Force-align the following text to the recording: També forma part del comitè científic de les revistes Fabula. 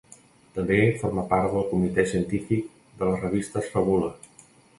També 0.53 0.77
forma 1.01 1.25
part 1.33 1.53
del 1.57 1.67
comitè 1.73 2.07
científic 2.13 2.73
de 3.03 3.11
les 3.11 3.23
revistes 3.27 3.71
Fabula. 3.77 4.13